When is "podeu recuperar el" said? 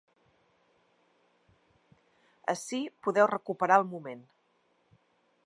3.09-3.89